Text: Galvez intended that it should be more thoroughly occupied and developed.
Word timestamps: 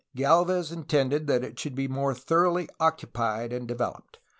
Galvez 0.15 0.71
intended 0.71 1.27
that 1.27 1.43
it 1.43 1.59
should 1.59 1.75
be 1.75 1.87
more 1.87 2.15
thoroughly 2.15 2.67
occupied 2.79 3.53
and 3.53 3.67
developed. 3.67 4.17